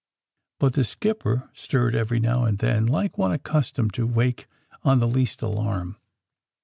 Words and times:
But 0.59 0.73
tlie 0.73 0.85
skipper 0.87 1.51
stirred, 1.53 1.93
every 1.93 2.19
now 2.19 2.43
and 2.43 2.57
then, 2.57 2.87
like 2.87 3.19
one 3.19 3.31
accustomed 3.31 3.93
to 3.93 4.07
wake 4.07 4.47
on 4.81 4.97
the 4.97 5.07
least 5.07 5.43
alarm. 5.43 5.95